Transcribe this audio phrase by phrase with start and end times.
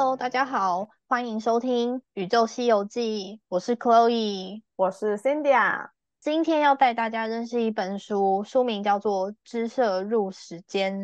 [0.00, 5.90] Hello，大家好，欢迎收听《宇宙西游记》，我是 Chloe，我是 Cindy 啊。
[6.18, 10.98] 今天要带大家认识一本书，书名叫做《知色入时间》。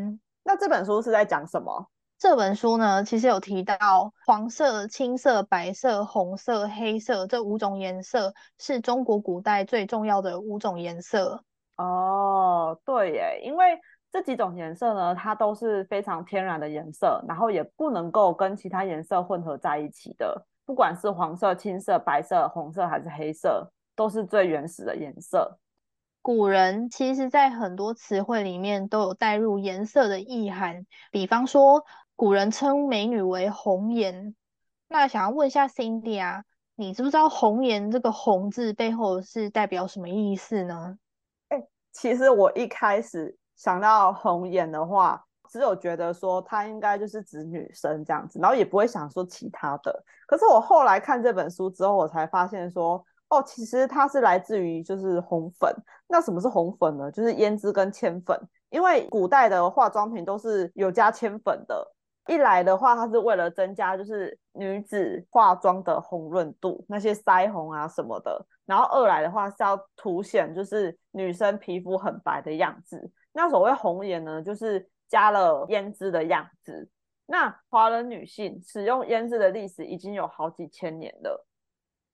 [0.44, 1.90] 那这本书是在讲什么？
[2.18, 11.44] 这本书呢，其实有提到黄色、青色、白色、红色、黑色这五种颜色是中国古代最重要的五种颜色。
[11.76, 13.78] 哦，对耶，因为
[14.16, 20.46] 这几种颜色呢，它都是非常天然的颜色，然后也不能够跟其他颜色混合在一起的。
[20.64, 25.58] 不管是黄色、青色、白色、红色还是黑色，都是最原始的颜色。
[26.22, 31.84] 古人其实，在很多词汇里面都有带入颜色的意涵，比方说，
[32.16, 34.34] 古人称美女为红颜。
[34.88, 36.42] 那想要问一下 Cindy 啊，
[36.74, 40.96] 你知不知道红颜这个“红”字背后是代表什么意思呢？
[41.50, 41.62] 哎，
[41.92, 43.36] 其实我一开始。
[43.56, 50.04] 想到红颜的话，只有觉得说她应该就是指女生这样子，然后也不会想说其他的。
[50.26, 55.74] 可是我后来看这本书之后，我才发现说，哦，其实它是来自于就是红粉。
[56.08, 57.10] 那什么是红粉呢？
[57.10, 58.38] 就是胭脂跟铅粉。
[58.70, 61.92] 因为古代的化妆品都是有加铅粉的。
[62.26, 68.44] 一来的话，它是为了增加就是女子化妆的红润度，那些腮红啊什么的。
[68.66, 73.08] 然后二来的话是要凸显就是女生皮肤很白的样子。
[73.36, 76.88] 那所谓红颜呢，就是加了胭脂的样子。
[77.26, 81.46] 那华人女性使用胭脂的历史已经有好几千年了。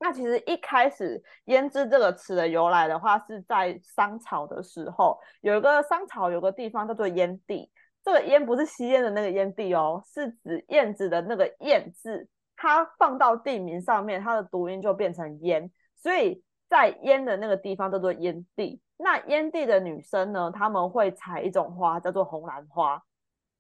[0.01, 7.71] 那其实一开始胭脂这个词的由来的话，是在商朝的时候，有一个商朝有个地方叫做燕地。
[8.03, 18.81] 这个燕不是吸烟的那个烟地哦，是指燕子的那个燕字，它放到地名上面，它的读音就变成燕，所以在燕的那个地方叫做燕地。
[19.03, 20.49] 那燕地的女生呢？
[20.53, 23.03] 他们会采一种花，叫做红兰花。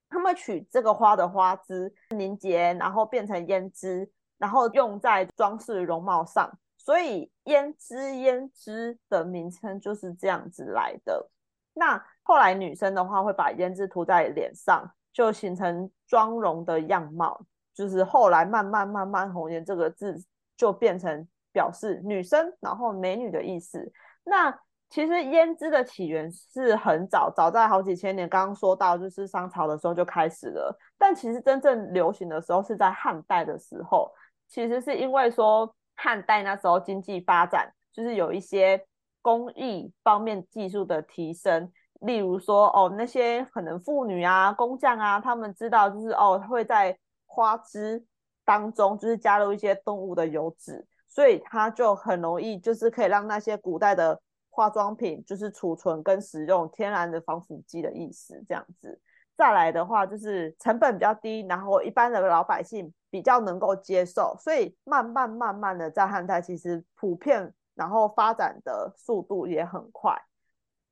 [0.08, 4.08] 他们取这个花的花枝凝结，然后变成胭脂，
[4.38, 6.48] 然后用在装饰容貌上。
[6.78, 11.28] 所以胭脂胭脂的名称就是这样子来的。
[11.74, 17.44] 那后来女生的话会把胭脂涂在脸上，就形成妆容的样貌。
[17.74, 20.22] 就是后来慢慢慢慢，红颜这个字
[20.56, 23.92] 就变成表示女生，然后美女的意思。
[24.22, 24.56] 那
[24.92, 28.28] 其实胭脂的起源是很早，早在好几千年。
[28.28, 30.78] 刚刚说到，就是商朝的时候就开始了。
[30.98, 34.12] 但其实真正流行的时候是在汉代的时候。
[34.48, 38.84] 其实是因为说汉代那时候经济发展，就是有一些
[39.22, 41.72] 工艺方面技术的提升。
[42.00, 46.94] 例如说，哦，那些可能妇女啊、工匠啊，他们知道就是哦，会在
[47.24, 48.04] 花枝
[48.44, 54.20] 当中就是加入一些动物的油脂，所以它就很容易就是可以让那些古代的。
[54.52, 59.00] 化妆品就是储存跟使用天然的防腐剂的意思，这样子。
[59.34, 70.14] 再来的话，就是成本比较低，然后一般的老百姓比较能够接受，所以慢慢慢慢的在汉代其实普遍，然后发展的速度也很快。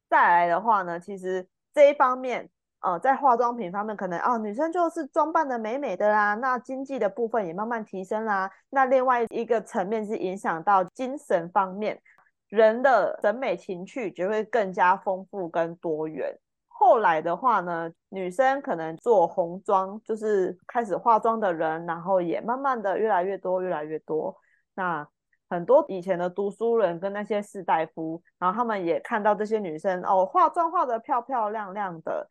[0.08, 2.48] 再来的话呢，其实这一方面，
[2.80, 8.50] 呃，在化妆品方面，可能哦，女生就是装扮的美美的啦，那经济的部分也慢慢提升啦。
[8.70, 12.00] 那另外一个层面是影响到精神方面。
[12.50, 16.38] 人的审美情趣就会更加丰富跟多元。
[16.66, 24.36] 后来的话呢，女生可能做红妆，就是开始化妆的人，然后也慢慢的越来越多，越来越多。
[24.74, 25.06] 那
[25.48, 32.26] 很多以前的读书人跟那些士大夫，然后他们也看到这些女生哦，化妆化的漂漂亮亮的，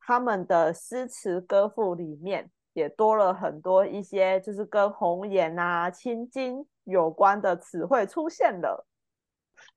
[0.00, 8.86] 他们的诗词歌赋里面也多了很多一些就是跟红颜啊、青金有关的词汇出现了。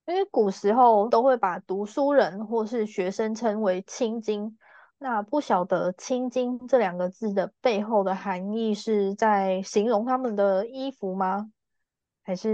[0.06, 4.58] 因为古时候都会把读书人或是学生称为青金，
[5.00, 11.52] 那不晓得“青金”这两个字的背后的含义是在形容他们的衣服吗？
[12.24, 12.54] 还是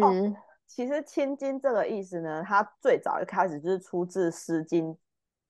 [0.66, 2.44] 其实“青金”这个意思呢？
[2.48, 4.94] 它最早一开始就是出自《诗经》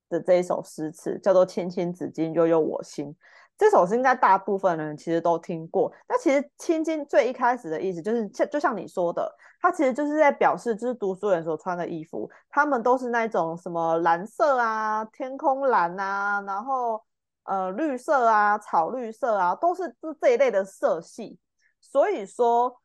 [0.10, 3.16] 的这一首诗词，叫做“青青子衿，悠悠我心”。
[3.62, 5.94] 这首是应该大部分人其实都听过。
[6.10, 9.32] 那其实“青金”最一开始的意思就是，像就像你说的，
[9.62, 17.00] 它其实就是在表示，就是读书人所穿的衣服，他们都是那种什么蓝色啊、天空蓝啊，然后
[17.44, 21.38] 呃绿色啊、草绿色啊，都是这这一类的色系。
[21.80, 22.82] 所以说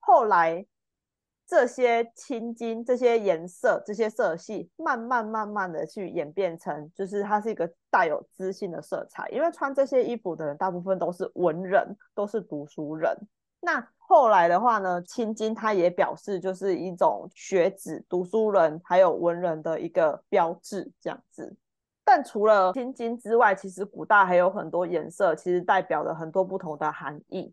[0.00, 0.66] 后来。
[1.46, 9.28] 这些青金、这些颜色、这些色系，慢慢慢慢的去演变成，就是它是一个带有知性的色彩。
[9.28, 13.16] 因为穿这些衣服的人，大部分都是文人，都是读书人。
[13.60, 21.56] 那后来的话呢，青金它也表示就是一种学子、读书人还有文人的一个标志，这样子。
[22.04, 27.52] 但除了青金之外，其实古代还有很多颜色，其实代表了很多不同的含义。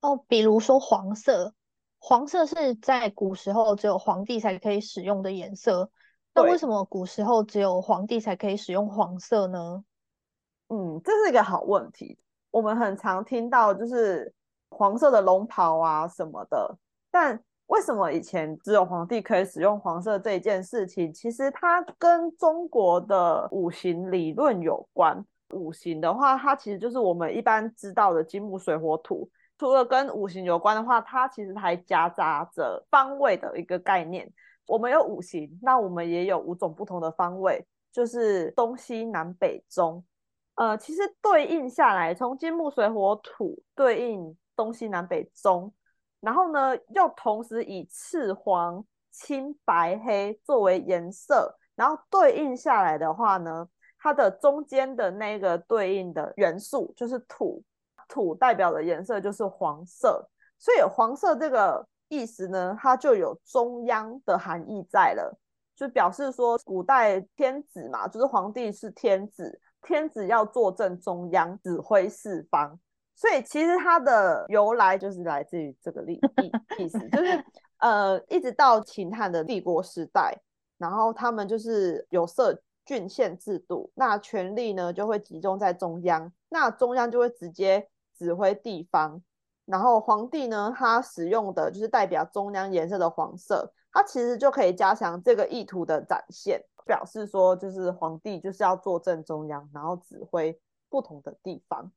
[0.00, 1.54] 哦，比如说黄色，
[2.06, 5.90] 黄色是在古时候只有皇帝才可以使用的颜色。
[6.34, 9.82] 那为，什么古时候只有皇帝才可以使用黄色呢？
[10.68, 12.18] 嗯，这是一个好问题。
[12.50, 14.30] 我们很常听到就是
[14.68, 16.76] 黄色的龙袍啊什么的，
[17.10, 21.10] 但为什么以前只有皇帝可以使用黄色这一件事情？
[21.10, 25.24] 其实它跟中国的五行理论有关。
[25.54, 29.26] 五行的话，它其实就是我们一般知道的金木水火土。
[29.58, 34.30] 除了跟五行有关的话，它其实还夹杂着方位的一个概念。
[34.66, 40.04] 我们有五行，那我们也有五种不同的方位，就是东西南北中。
[40.56, 45.72] 呃，其实对应下来，从金木水火土对应东西南北中，
[46.20, 53.68] 然后呢，又同时以赤黄青白黑作为颜色，然后对应下来的话呢，
[53.98, 57.62] 它的中间的那个对应的元素就是土，
[58.14, 65.36] 土代表的颜色就是黄色，所以黄色这个意思呢，它就有中央的含义在了，
[65.74, 69.60] 就表示说古代天子嘛，就是皇帝是天子。
[69.86, 72.80] 天子要坐镇中央，指挥四方，
[73.14, 77.44] 所以其实它的由来就是来自于这个意意意思，就是
[77.80, 80.34] 呃，一直到秦汉的帝国时代，
[80.78, 89.22] 然后他们就是有设郡县制度，那权力呢就会集中在中央，那中央就会直接指挥地方，
[89.64, 96.64] 然后皇帝呢，他使用的就是代表中央颜色的黄色，它其实就可以加强这个意图的展现。
[96.86, 101.90] 表示说，就是皇帝就是要坐镇中央，然后指挥不同的地方。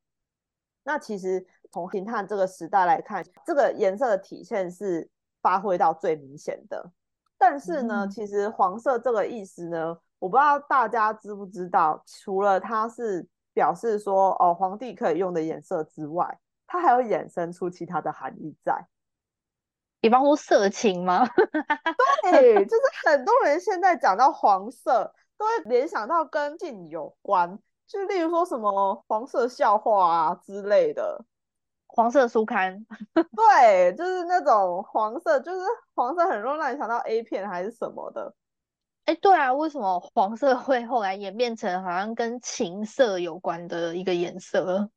[0.82, 5.06] 那其实从秦汉这个时代来看，这个颜色的体现是
[5.42, 6.90] 发挥到最明显的。
[7.36, 18.86] 但是呢，嗯其实黄色这个意思呢，我不知道大家知不知道，除了它是表示说哦皇帝可以用的颜色之外，它还有衍生出其他的含义在。
[20.00, 21.26] 比方说色情吗？
[22.22, 31.24] 对，就是很多人现在讲到黄色，都会联想到跟性有关，就例如说什么黄色笑话啊之类的。
[31.88, 32.86] 黄色书刊，
[33.34, 35.66] 对，就是那种黄色，就是
[35.96, 38.32] 黄色很容易让你想到 A 片还是什么的。
[39.08, 44.90] 哎，对啊，为什么黄色会后来演变成好像跟情色有关的一个颜色？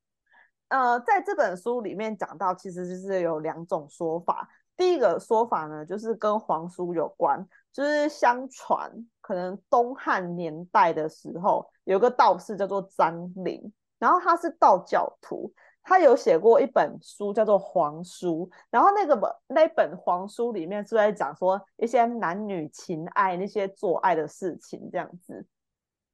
[0.67, 4.49] 呃，在这本书里面讲到，其实就是有两种说法。
[4.75, 8.91] 第一个说法呢，就是跟皇叔有关，就是相传
[9.21, 25.45] 可能东汉年代的时候，有个道士叫做张陵，然后他是道教徒，他有写过一本书叫做《黄书》，然后那个本那本黄书里面是在讲说一些男女情爱那些做爱的事情这样子，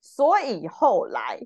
[0.01, 1.39] 所以后来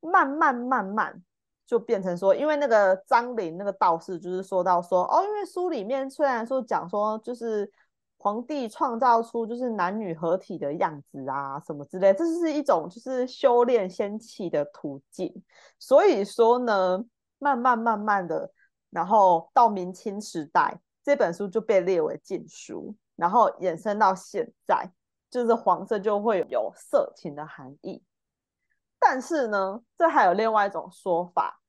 [0.00, 1.22] 慢慢慢慢。
[1.68, 7.70] 就变成说，因为那个张陵那个道士就是说到说，哦，因为书里面虽然说讲说就是
[8.16, 15.30] 皇帝创造出就是男女合体的样子啊什么之类，这是一种就是修炼仙气的途径。
[15.78, 17.04] 所以说呢，
[17.38, 18.50] 慢慢慢慢的，
[18.90, 24.90] 然后到明清时代，这本书就被列为禁书，然后衍生到现在，
[25.30, 28.02] 就是黄色就会有色情的含义。
[28.98, 31.60] 但是呢，这还有另外一种说法，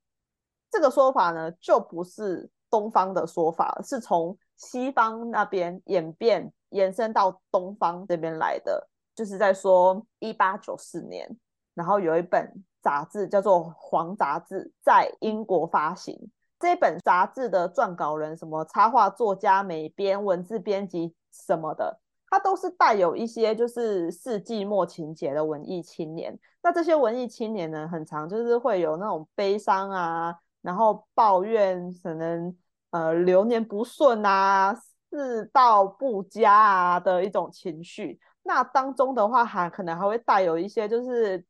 [0.71, 8.89] 这个说法呢就不是东方的说法，是从西方那边演变延伸到东方这边来的。
[9.15, 11.29] 就是在说一八九四年，
[11.73, 16.17] 然后有一本杂志叫做《黄杂志》在英国发行。
[16.59, 26.37] 这本杂志的撰稿人，什么插画作家、美编、文字编辑什么的，他都是带有一些就是世纪末情节的文艺青年。
[26.61, 32.53] 那这些文艺青年呢，很常就是会有那种悲伤啊，然后抱怨可能
[32.91, 34.75] 呃流年不顺啊、
[35.09, 38.19] 世道不佳啊的一种情绪。
[38.43, 41.45] 那当中的话，还可能还会带有一些就是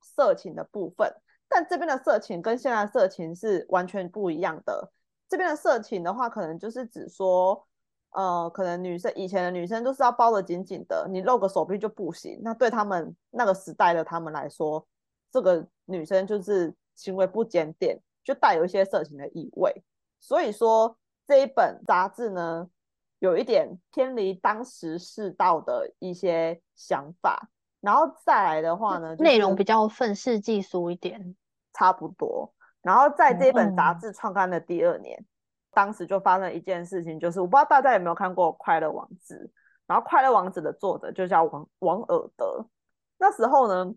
[0.00, 1.12] 色情的部分。
[1.48, 4.92] 但这边的色情跟现在色情是完全不一样的。
[5.28, 7.66] 这边的色情的话，可能就是指说，
[8.10, 12.38] 呃，可能女生以前的女生都是要包得紧紧的，你露个手臂就不行。
[12.42, 14.86] 那对他们那个时代的他们来说，
[15.30, 19.82] 这个女生就是行为不检点，就带有一些色情的意味。
[20.20, 22.68] 所以说这一本杂志呢，
[23.20, 27.48] 有一点偏离当时世道的一些想法。
[27.80, 31.36] 然后再来的话呢，就是、内容比较愤世嫉俗一点，
[31.72, 32.52] 差不多。
[32.82, 35.24] 然后在这本杂嗯志创刊的第二年，
[35.72, 39.50] 当时就发生一件事情，就是我不知道大家有没有看过《快乐王子》，
[39.86, 42.66] 然后《快乐王子》的作者就叫王王尔德。
[43.18, 43.92] 那时候呢，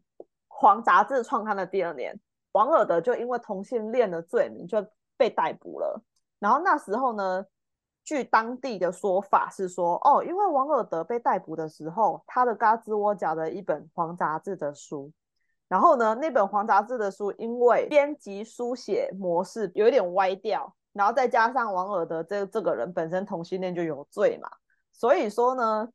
[0.47, 2.19] 黄杂志创刊的第二年，
[2.51, 4.85] 王尔德就因为同性恋的罪名就
[5.15, 6.01] 被逮捕了。
[6.39, 7.45] 然后那时候呢，
[8.03, 15.11] 据当地的说法是说，哦，因为王尔德被逮捕的时候，他的嘎吱窝夹了一本黄杂志的书，
[15.67, 24.49] 然后呢，那本黄杂志的书因为编辑书写模式有一点歪掉，然后再加上王尔德这这个人本身同性恋就有罪嘛，
[24.91, 25.89] 所以说呢，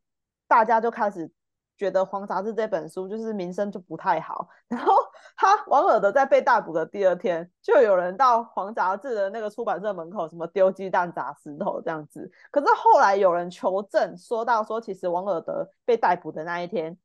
[0.49, 1.31] 大家就开始。
[1.77, 4.95] 觉得《黄杂志》这本书就是名声就不太好，然后
[5.37, 12.31] 他王尔德在被逮捕的第二天，就有人到《黄杂志》的那个出版社门口，什么丢鸡蛋砸石头这样子。
[12.51, 16.97] 可是后来有人求证，说到说，其实王尔德被逮捕的那一天，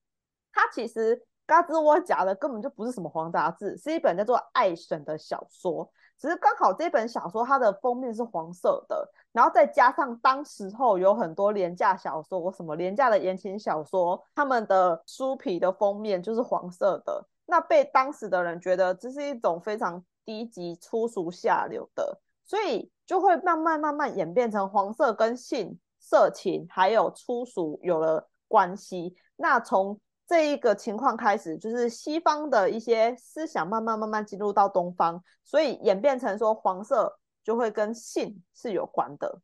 [0.53, 5.91] 他其实嘎吱窝夹的根本就不是什么《黄杂志》，是一本叫做《爱神》的小说。
[6.21, 29.15] 只是刚好这本小说它的封面是黄色的，然后再加上当时候有很多廉价小说，什么廉价的言情小说，他们的书皮的封面就是黄色的，那被当时的人觉得这是一种非常低级、粗俗、下流的，所以就会慢慢慢慢演变成黄色跟性、色情还有粗俗有了关系。
[29.37, 29.99] 那从
[30.31, 39.41] 这一个情况开始，就是西方的一些思想慢慢慢慢进入到东方，所以演变成说黄色就会跟性是有关的。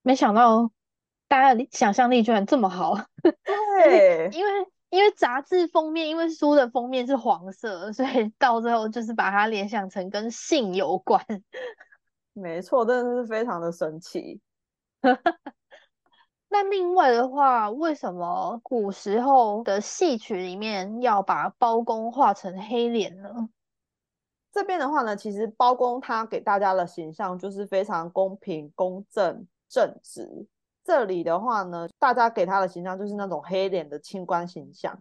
[0.00, 0.70] 没想到
[1.28, 2.94] 大家想象力居然这么好，
[3.84, 4.50] 对，因为
[4.88, 11.22] 因为杂志封面，因为书的封面是黄色，所以到最后就是把它联想成跟性有关。
[12.32, 14.40] 没错，真的是非常的神奇。
[16.52, 23.48] 那另外的话，为什么古时候的戏曲里面要把包公画成黑脸呢？
[24.50, 30.48] 这边的话呢，其实包公他给大家的形象就是非常公平、公正、正直。
[30.82, 35.00] 这里的话呢，大家给他的形象就是那种黑脸的清官形象。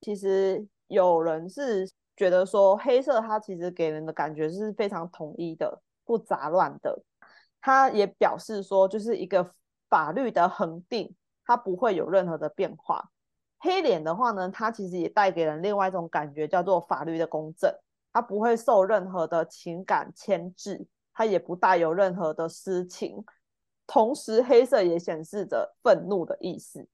[0.00, 7.00] 其实有人是觉得说，黑色它其实给人的感觉是非常统一的、不杂乱的。
[7.60, 9.52] 他也表示说，就是一个。
[9.90, 13.10] 法律的恒定，它不会有任何的变化。
[13.58, 17.70] 黑脸的话呢，它其实也带给人另外一种感觉，叫做法律的公正。
[18.12, 23.22] 它不会受任何的情感牵制，它也不带有任何的私情。
[23.86, 26.88] 同时，黑色也显示着愤怒的意思，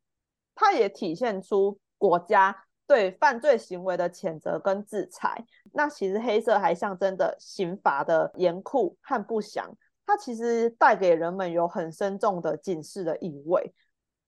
[0.54, 5.44] 它也体现出国家对犯罪行为的谴责跟制裁。
[5.72, 9.76] 那其实黑色还象征着刑罚的严酷和不祥。
[10.06, 13.74] 它其实带给人们有很深重的警示的意味。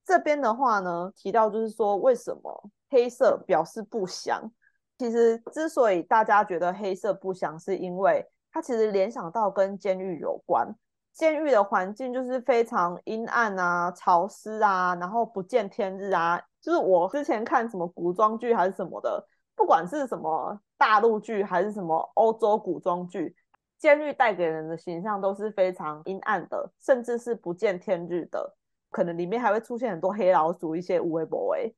[0.05, 4.51] 这边的话呢，提到就是说，为什么黑色表示不祥？
[4.99, 10.75] 其实之所以大家觉得黑色不祥，是因为它其实联想到跟监狱有关。
[11.13, 16.41] 监狱的环境就是非常阴暗啊、潮湿啊，然后不见天日啊。
[16.61, 23.37] 就是我之前看什么古装剧还是什么的，不管是什么大陆剧还是什么欧洲古装剧。
[23.79, 28.57] 监狱带给人的形象都是非常阴暗的，甚至是不见天日的。
[28.91, 31.75] 可能里面还会出现很多黑老鼠，一些无微不微。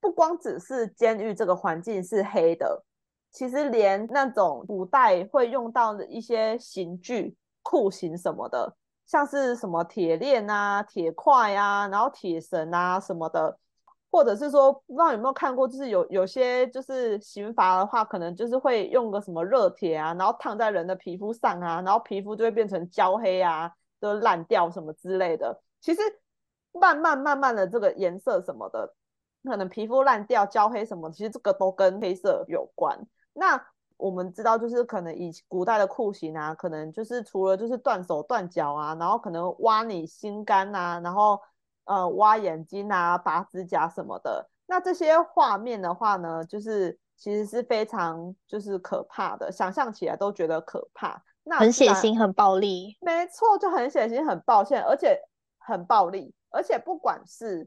[0.00, 2.84] 不光只是监狱这个环境是黑的，
[3.30, 8.76] 其实连那种古代会用到的一些刑具、酷刑什么的，
[9.06, 13.58] 像是什么铁链啊、铁块啊，然后铁绳啊什么的。
[14.18, 25.62] 或者是说，不知道有没有看过，就是有有些就是刑罚的话，可能就是会用个什么热铁啊，然后烫在人的皮肤上啊，然后皮肤就会变成焦黑啊，都烂掉什么之类的。
[25.80, 26.00] 其实
[26.72, 28.92] 慢慢慢慢的这个颜色什么的，
[29.44, 32.98] 可能皮肤烂掉、焦黑什么，其实这个都跟黑色有关。
[33.34, 33.64] 那
[33.98, 41.40] 我们知道，就是可能以古代的酷刑啊，可能就是除了就是断手断脚啊，然后可能挖你心肝啊，然后。
[41.88, 51.22] 呃，挖眼睛啊，拔指甲什么的，那这些画面的话呢，就是其实是非常就是可怕的，想象起来都觉得可怕。
[51.44, 52.98] 那很血腥，很暴力。
[53.00, 55.18] 没错，就很血腥，很抱歉，而且
[55.58, 57.66] 很暴力，而且不管是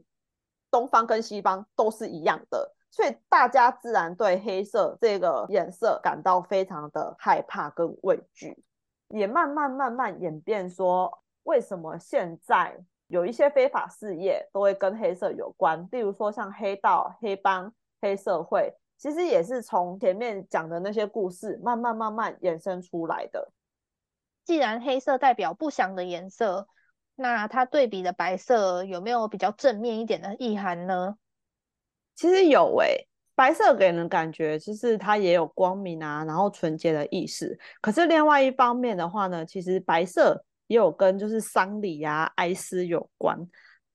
[0.70, 8.62] 东方跟西方都是一样的，所以大家自然对黑色这个颜色感到非常的害怕跟畏惧，
[9.08, 12.84] 也慢慢慢慢演变说，为什么现在？
[13.12, 23.52] 有一些非法事业都会跟黑色有关，例如说像黑道、黑帮、黑社会，其实也是从前面讲的那些故事慢慢慢慢衍生出来的。
[24.46, 26.66] 既然黑色代表不祥的颜色，
[27.14, 31.16] 那它对比的白色有没有比较正面一点的意涵呢？
[32.14, 37.58] 其实有诶，白色给人感觉就是它也有光明啊，然后纯洁的意思。
[37.82, 40.42] 可是另外一方面的话呢，其实白色。
[40.66, 43.38] 也有跟就是丧礼呀、哀思有关。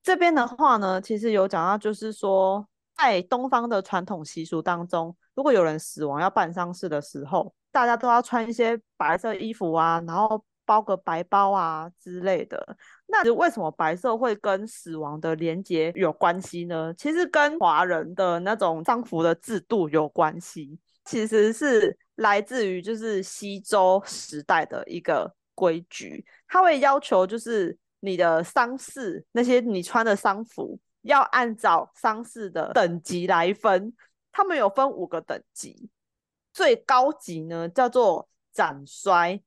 [0.03, 12.77] 这边的话呢，其实有讲到，就是说在东方的传统习俗当中，如果有人死亡要办丧事的时候，大家都要穿一些白色衣服啊，然后包个白包啊之类的。
[13.07, 16.93] 那为什么白色会跟死亡的连结有关系呢？
[16.97, 33.93] 其实跟华人的那种丧服的制度有关系，其实是来自于就是西周时代的一个规矩，它会要求就是你的丧事那些你穿的丧服要按照丧事的等级来分，
[34.31, 35.89] 他们有分五个等级，
[36.53, 39.41] 最高级呢叫做斩衰。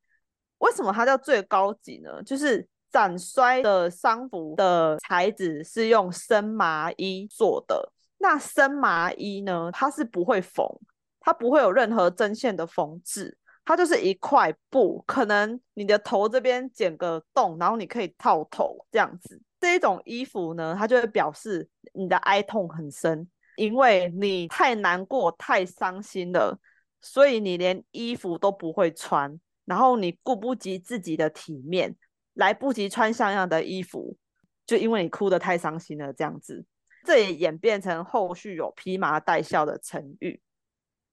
[0.58, 2.22] 为什么它叫最高级呢？
[2.22, 7.92] 就是斩衰的丧服的材质是用生麻衣做的。
[8.18, 10.66] 那生麻衣呢，它是不会缝，
[11.18, 13.38] 它不会有任何针线的缝制，
[13.70, 19.40] 它就是一块布，可能你的头这边剪个洞，然后你可以套头这样子。
[19.60, 26.58] 这一种衣服呢，它就会表示你的哀痛很深，因为你太难过、太伤心了，
[27.00, 29.38] 所以你连衣服都不会穿。
[29.66, 31.94] 然后你顾不及自己的体面，
[32.34, 34.16] 来不及穿像样的衣服，
[34.66, 36.64] 就因为你哭得太伤心了，这样子，
[37.06, 40.40] 这也演变成后续有披麻戴孝的成语。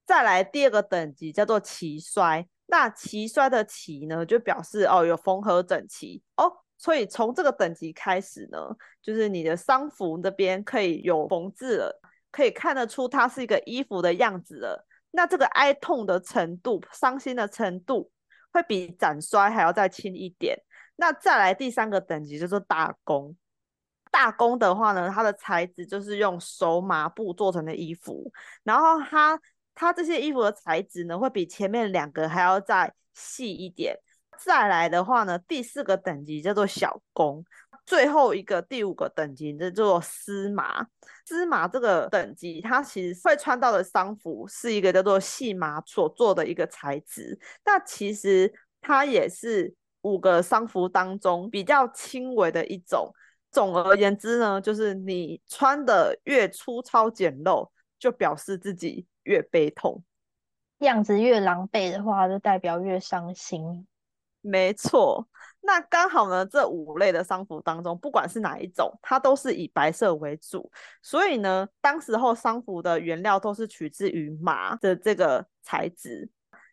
[0.08, 8.58] 再来第二个等级叫做齐衰，那齐衰的齐呢，就表示哦有缝合整齐哦，所以从这个等级开始呢，
[9.02, 14.88] 就是你的丧服那边可以有缝制了，可以看得出它是一个衣服的样子了。
[15.12, 18.10] 那这个哀痛的程度、伤心的程度。
[18.54, 20.58] 会比斩衰还要再轻一点。
[20.96, 23.36] 那再来第三个等级就是大功。
[24.10, 28.32] 大功的话呢，它的材质就是用手麻布做成的衣服，
[28.64, 29.40] 然后它
[29.80, 33.96] 它这些衣服的材质呢，会比前面两个还要再细一点。
[34.44, 37.46] 再来的话呢，第四个等级叫做小工。
[37.86, 40.86] 最后一个第五个等级叫做丝麻，
[41.26, 53.14] 丝麻这个等级，它其实会穿到的丧服是一个叫做细麻所做的一个材质，那其实它也是五个丧服当中比较轻微的一种。
[53.52, 60.02] 总而言之呢，就是你穿的越粗糙简陋，就表示自己越悲痛，
[60.80, 63.86] 样子越狼狈的话，就代表越伤心。
[64.42, 65.28] 没错。
[65.60, 70.72] 那刚好呢，这五类的丧服当中，不管是哪一种，它都是以白色为主。
[71.02, 76.30] 所以呢，当时候丧服的原料都是取自于麻的这个材质。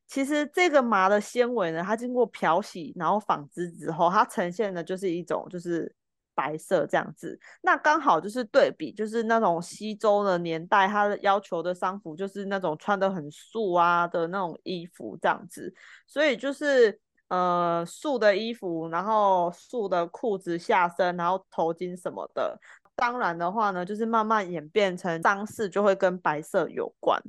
[0.07, 5.93] 其实这个麻的纤维呢，它经过漂洗，然后纺织之后，它呈现的就是一种就是
[6.35, 7.39] 白色这样子。
[7.63, 15.75] 那刚好就是对比，就是那种西周的年代，它的要求的丧服就是那种穿的很素啊的那种衣服这样子。
[16.07, 17.01] 所以就是。
[17.29, 22.61] 呃，素的衣服，然后素的裤子下身，然后头巾什么的。
[22.95, 27.21] 当然的话呢，就是慢慢演变成丧事就会跟白色有关。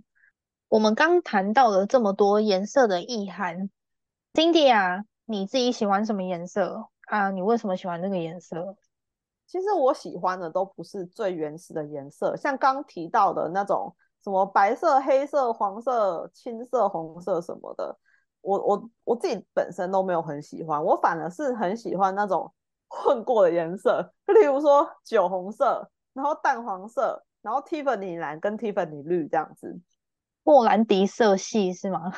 [0.68, 3.70] 我们刚谈到了这么多颜色的意涵
[4.34, 7.32] ，Cindy 啊，你自己喜欢什么颜色啊？
[7.32, 8.76] 你为什么喜欢这个颜色？
[9.48, 17.98] 其实我喜欢的都不是最原始的颜色，像刚提到的那种什么白色、黑色、黄色、青色、红色什么的。
[18.42, 22.54] 我我我自己本身都没有很喜欢，我反而是很喜欢那种
[22.88, 29.80] 混过的颜色，例如说酒红色，然后淡黄色，然后 Tiffany 蓝跟 Tiffany 绿这样子，
[30.44, 32.12] 莫兰迪色系是吗？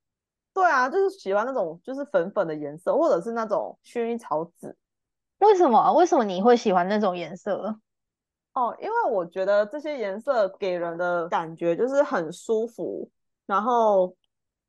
[0.54, 4.76] 对啊，就是喜欢那种就是粉粉的颜色，或者是那种薰衣草紫。
[5.44, 5.92] 为什么？
[5.92, 7.78] 为什么你会喜欢那种颜色？
[8.54, 13.10] 哦，因为我觉得这些颜色给人的感觉就是很舒服，
[13.46, 14.14] 然后。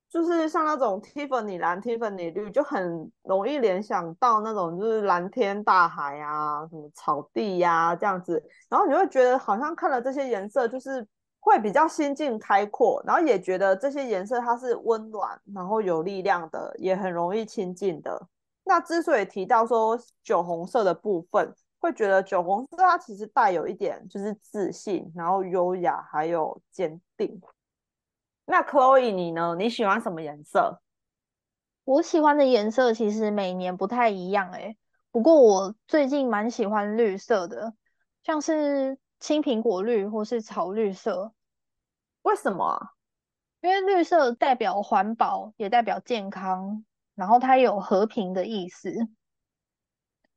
[0.08, 11.06] 就是像那种 Tiffany 蓝、Tiffany 绿，就很容易联想到那种就是蓝天大海啊，什么草地呀这样子，然后你会觉得好像看了这些颜色，就是
[11.42, 18.28] 会比较心境开阔，然后也觉得这些颜色它是温暖，然后有力量的，也很容易亲近的。
[18.66, 27.40] 那之所以提到说酒红色的部分，会觉得酒红色它其实带有一点就是自信，然后优雅，还有坚定。
[28.46, 29.56] 那 Chloe 你呢？
[29.58, 30.82] 你喜欢什么颜色？
[31.84, 34.76] 我喜欢的颜色其实每年不太一样哎。
[35.12, 37.74] 不过我最近蛮喜欢绿色的，
[38.24, 41.34] 像是青苹果绿或是草绿色。
[42.24, 42.90] 为什么？
[43.62, 46.84] 因为绿色代表环保，也代表健康，
[47.16, 48.94] 然后它有和平的意思。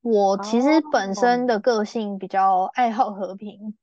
[0.00, 3.76] 我其实本身的个性比较爱好和平，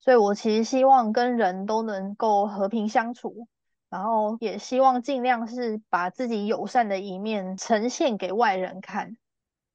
[0.00, 3.48] 所以我其实希望跟人都能够和平相处。
[3.88, 9.16] 然后也希望尽量是把自己友善的一面呈现给外人看。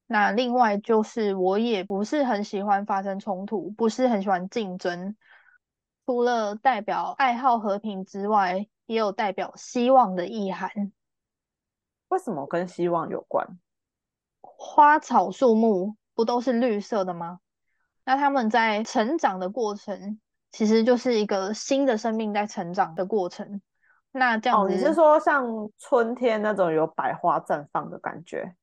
[0.06, 5.16] 那另外就是，我也不是很喜欢发生冲突，不是很喜欢竞争。
[6.04, 10.92] 除了代表爱好和平之外，也有代表希望的意涵。
[12.10, 13.58] 为什么跟希望有关？
[14.42, 17.40] 花草树木不都是绿色的吗？
[18.04, 20.20] 那它们在成长的过程，
[20.50, 23.62] 其实就是一个新的生命在成长的过程。
[24.12, 28.56] 那这样哦，你是子，说像春天那种有百花绽放的感觉？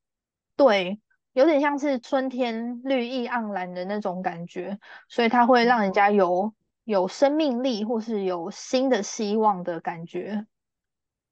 [0.58, 1.00] 对，
[1.32, 10.46] 有点像是春天绿意盎然的那种感觉，所以它会让人家有有生命力，或是有新的希望的感觉。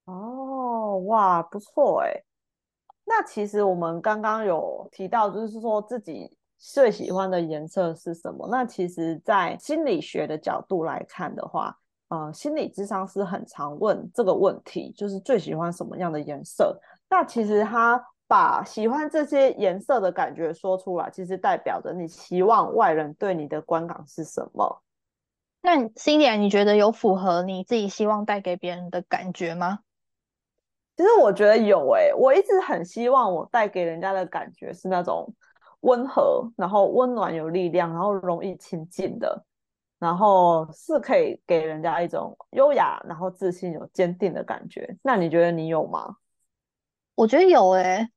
[0.06, 0.44] 哦，
[0.99, 2.23] 哇，不错哎。
[3.05, 8.47] 那其实我们刚刚有提到，就是说自己最喜欢的颜色是什么？
[8.49, 11.77] 那其实，在心理学的角度来看的话，
[12.08, 16.79] 呃，心理智商是很常问这个问题，就是最喜欢什么样的颜色？
[17.08, 24.81] 那其实他把喜欢这些颜色的感觉说出来，其实代表着你希望外人对你的观感是什么。
[25.62, 29.79] 那 Cindy，你觉得有符合你自己希望带给别人的感觉吗？
[30.97, 35.34] 其实我觉得有诶、我一直很希望我带给人家的感觉是那种
[35.81, 39.43] 温和，然后温暖有力量，然后容易亲近的，
[39.99, 44.97] 然后是可以给人家一种优雅，然后自信、有坚定的感觉。
[45.03, 46.15] 那你觉得你有吗？
[47.13, 48.10] 我觉得有诶、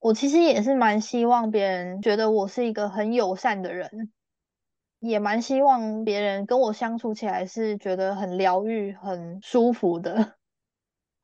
[0.00, 4.12] 我其实也是蛮希望别人觉得我是一个很友善的人，
[4.98, 10.34] 也蛮希望别人跟我相处起来是觉得很疗愈、很舒服的。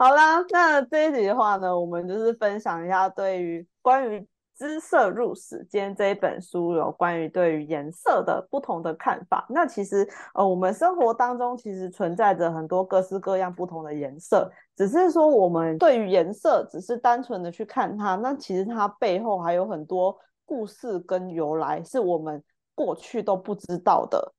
[0.01, 9.45] 好啦，那这一集的话呢，我们就是分享一下对于关于姿色入史，今天这一本书有关于对于颜色的不同的看法。
[9.51, 22.43] 那其实呃，我们生活当中其实存在着很多各式各样不同的颜色，只是说我们对于颜色只是单纯的去看它，那其实它背后还有很多故事跟由来，是我们
[22.75, 24.33] 过去都不知道的。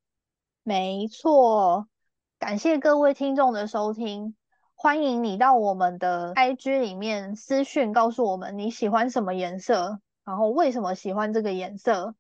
[0.64, 1.86] 没错，
[2.40, 4.36] 感谢各位听众的收听，
[4.84, 12.16] 欢迎你到我们的 IG 里面私讯告诉我们你喜欢什么颜色，然后为什么喜欢这个颜色。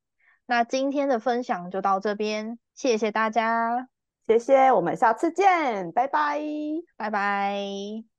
[0.45, 3.87] 那今天的分享就到这边，谢谢大家，
[4.27, 6.39] 谢谢，我们下次见，拜拜。
[6.95, 8.10] 拜拜。